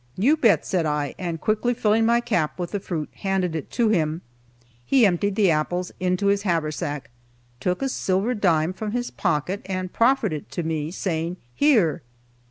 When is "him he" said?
3.89-5.05